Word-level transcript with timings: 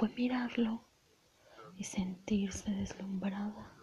fue 0.00 0.08
mirarlo 0.16 0.82
y 1.76 1.84
sentirse 1.84 2.70
deslumbrada 2.70 3.76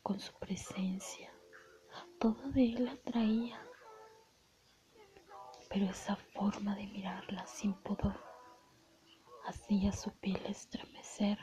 con 0.00 0.20
su 0.20 0.32
presencia. 0.38 1.28
Todo 2.20 2.52
de 2.52 2.74
él 2.74 2.86
atraía, 2.86 3.60
pero 5.68 5.86
esa 5.86 6.14
forma 6.14 6.76
de 6.76 6.86
mirarla 6.86 7.44
sin 7.48 7.74
pudor 7.82 8.14
hacía 9.44 9.90
su 9.90 10.12
piel 10.20 10.40
estremecer. 10.46 11.40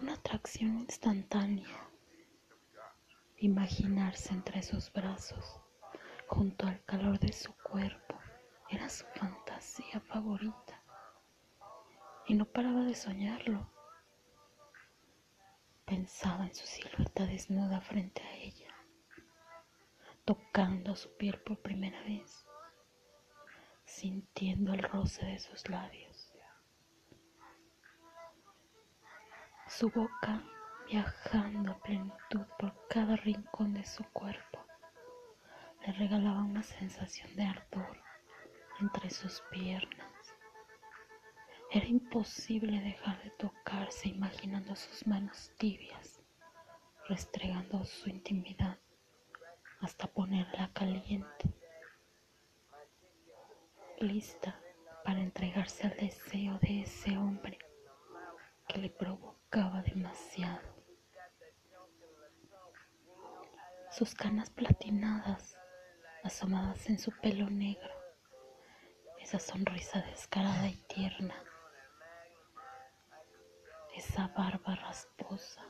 Una 0.00 0.14
atracción 0.14 0.80
instantánea. 0.80 1.68
Imaginarse 3.36 4.34
entre 4.34 4.64
sus 4.64 4.92
brazos, 4.92 5.60
junto 6.26 6.66
al 6.66 6.84
calor 6.84 7.20
de 7.20 7.32
su 7.32 7.54
cuerpo, 7.58 8.18
era 8.70 8.88
su 8.88 9.04
favorita. 10.08 10.82
Y 12.26 12.34
no 12.34 12.44
paraba 12.46 12.82
de 12.82 12.94
soñarlo. 12.94 13.70
Pensaba 15.84 16.46
en 16.46 16.54
su 16.54 16.66
silueta 16.66 17.26
desnuda 17.26 17.80
frente 17.80 18.22
a 18.22 18.34
ella, 18.36 18.74
tocando 20.24 20.96
su 20.96 21.14
piel 21.16 21.38
por 21.42 21.60
primera 21.60 22.00
vez, 22.04 22.46
sintiendo 23.84 24.72
el 24.72 24.82
roce 24.82 25.26
de 25.26 25.38
sus 25.38 25.68
labios. 25.68 26.32
Su 29.68 29.90
boca 29.90 30.42
viajando 30.86 31.72
a 31.72 31.78
plenitud 31.80 32.46
por 32.58 32.88
cada 32.88 33.16
rincón 33.16 33.74
de 33.74 33.84
su 33.84 34.04
cuerpo, 34.04 34.64
le 35.84 35.92
regalaba 35.92 36.42
una 36.42 36.62
sensación 36.62 37.34
de 37.36 37.44
ardor 37.44 38.03
entre 38.94 39.10
sus 39.10 39.42
piernas. 39.50 40.36
Era 41.72 41.86
imposible 41.86 42.80
dejar 42.80 43.20
de 43.24 43.30
tocarse 43.30 44.08
imaginando 44.08 44.76
sus 44.76 45.04
manos 45.06 45.50
tibias, 45.58 46.20
restregando 47.08 47.84
su 47.84 48.08
intimidad 48.08 48.78
hasta 49.80 50.06
ponerla 50.06 50.70
caliente, 50.72 51.52
lista 53.98 54.60
para 55.04 55.20
entregarse 55.20 55.88
al 55.88 55.96
deseo 55.96 56.58
de 56.60 56.82
ese 56.82 57.18
hombre 57.18 57.58
que 58.68 58.78
le 58.78 58.90
provocaba 58.90 59.82
demasiado. 59.82 60.72
Sus 63.90 64.14
canas 64.14 64.50
platinadas 64.50 65.56
asomadas 66.22 66.88
en 66.88 66.98
su 66.98 67.10
pelo 67.20 67.50
negro, 67.50 68.03
esa 69.24 69.38
sonrisa 69.38 70.02
descarada 70.02 70.68
y 70.68 70.76
tierna 70.86 71.34
esa 73.94 74.28
barba 74.28 74.74
rasposa 74.74 75.62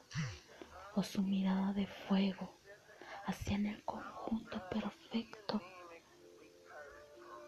o 0.97 1.05
su 1.05 1.23
mirada 1.23 1.73
de 1.73 1.87
fuego 1.87 2.59
hacían 3.27 3.67
el 3.67 3.85
conjunto 3.85 4.61
perfecto. 4.69 5.61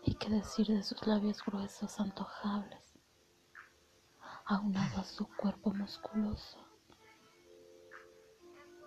Y 0.05 0.15
qué 0.15 0.31
decir 0.31 0.69
de 0.69 0.85
sus 0.85 1.05
labios 1.09 1.43
gruesos 1.45 1.99
antojables, 1.99 3.01
aunado 4.45 5.01
a 5.01 5.05
su 5.05 5.27
cuerpo 5.35 5.75
musculoso, 5.75 6.65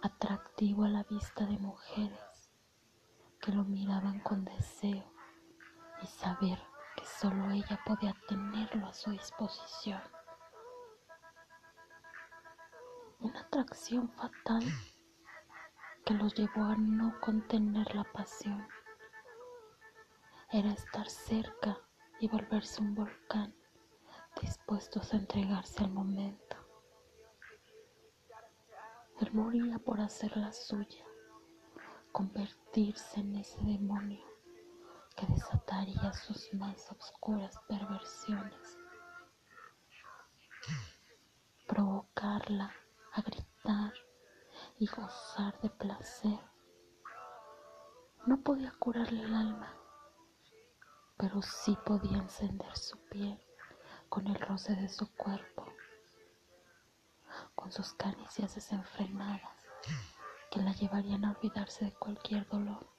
atractivo 0.02 0.86
a 0.86 0.90
la 0.90 1.04
vista 1.04 1.46
de 1.46 1.58
mujeres 1.58 2.50
que 3.42 3.52
lo 3.52 3.66
miraban 3.66 4.22
con 4.22 4.46
deseo 4.46 5.12
y 6.02 6.08
saber 6.08 6.69
solo 7.20 7.52
ella 7.52 7.78
podía 7.86 8.16
tenerlo 8.28 8.88
a 8.88 8.94
su 8.94 9.12
disposición. 9.12 10.02
una 13.22 13.42
atracción 13.42 14.10
fatal 14.12 14.64
que 16.06 16.14
los 16.14 16.34
llevó 16.34 16.64
a 16.64 16.78
no 16.78 17.20
contener 17.20 17.94
la 17.94 18.06
pasión. 18.06 18.66
Era 20.52 20.72
estar 20.72 21.10
cerca 21.10 21.78
y 22.22 22.30
volverse 22.30 22.82
un 22.82 22.96
volcán, 22.96 23.54
dispuestos 24.42 25.14
a 25.14 25.18
entregarse 25.18 25.84
al 25.84 25.92
momento. 25.92 26.56
Él 29.20 29.34
moría 29.34 29.78
por 29.80 30.00
hacer 30.00 30.38
la 30.38 30.54
suya, 30.54 31.06
convertirse 32.14 33.20
en 33.20 33.36
ese 33.36 33.62
demonio 33.62 34.29
que 35.20 35.26
desataría 35.34 36.14
sus 36.14 36.54
más 36.54 36.90
oscuras 36.92 37.60
perversiones, 37.68 38.78
provocarla 41.68 42.74
a 43.12 43.22
gritar 43.22 43.94
y 44.78 44.88
gozar 44.88 45.60
de 45.60 45.70
placer. 45.72 46.40
No 48.28 48.42
podía 48.42 48.72
curarle 48.80 49.24
el 49.24 49.34
alma, 49.34 49.74
pero 51.18 51.42
sí 51.42 51.78
podía 51.86 52.18
encender 52.18 52.78
su 52.78 52.98
piel 53.10 53.38
con 54.08 54.26
el 54.26 54.40
roce 54.40 54.74
de 54.76 54.88
su 54.88 55.14
cuerpo, 55.16 55.66
con 57.56 57.74
sus 57.74 57.94
caricias 57.94 58.56
desenfrenadas 58.56 59.66
que 60.50 60.62
la 60.62 60.72
llevarían 60.72 61.26
a 61.26 61.32
olvidarse 61.32 61.86
de 61.86 61.94
cualquier 61.94 62.48
dolor. 62.48 62.99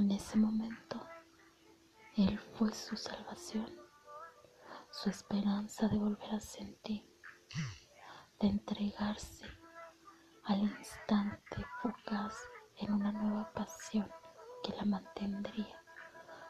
En 0.00 0.10
ese 0.12 0.38
momento, 0.38 0.98
Él 2.16 2.38
fue 2.38 2.72
su 2.72 2.96
salvación 2.96 3.70
su 4.90 5.10
esperanza 5.10 5.88
de 5.88 5.98
volver 5.98 6.34
a 6.36 6.40
sentir, 6.40 7.06
de 8.40 8.48
entregarse 8.48 9.44
al 10.44 10.60
instante 10.60 11.66
fugaz 11.82 12.34
en 12.76 12.94
una 12.94 13.12
nueva 13.12 13.52
pasión 13.52 14.10
que 14.64 14.72
la 14.72 14.86
mantendría 14.86 15.84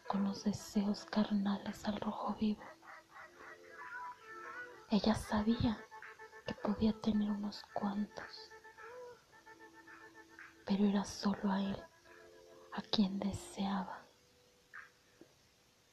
con 0.07 0.23
los 0.23 0.45
deseos 0.45 1.05
carnales 1.07 1.85
al 1.87 2.01
rojo 2.01 2.37
vivo. 2.37 2.63
Ella 4.91 5.17
sabía 5.17 5.77
que 6.47 6.55
podía 6.55 6.93
tener 7.01 7.29
unos 7.33 7.65
cuantos, 7.75 8.53
pero 10.65 10.85
era 10.85 11.05
solo 11.05 11.51
a 11.51 11.61
él 11.61 11.90
a 12.73 12.83
quien 12.83 13.19
deseaba. 13.19 14.07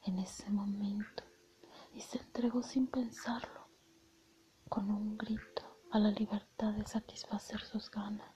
En 0.04 0.20
ese 0.20 0.50
momento 0.50 1.24
y 1.94 2.02
se 2.02 2.20
entregó 2.20 2.62
sin 2.62 2.88
pensarlo, 2.88 3.68
con 4.70 4.90
un 4.92 5.18
grito 5.18 5.64
a 5.92 6.00
la 6.00 6.12
libertad 6.12 6.74
de 6.74 6.86
satisfacer 6.86 7.60
sus 7.62 7.90
ganas, 7.90 8.32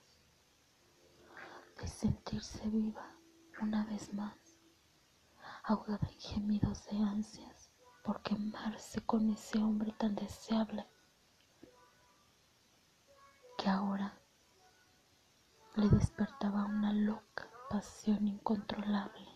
de 1.80 1.88
sentirse 1.88 2.68
viva 2.68 3.16
una 3.62 3.86
vez 3.86 4.14
más, 4.14 4.36
ahogada 5.64 6.08
en 6.10 6.20
gemidos 6.20 6.86
de 6.88 6.98
ansias 6.98 7.70
por 8.04 8.22
quemarse 8.24 9.02
con 9.06 9.30
ese 9.30 9.60
hombre 9.60 9.94
tan 9.98 10.16
deseable 10.16 10.88
que 13.58 13.70
ahora 13.70 14.20
le 15.76 15.88
despertaba 15.90 16.66
una 16.66 16.92
loca 16.94 17.51
pasión 17.72 18.28
incontrolable 18.28 19.31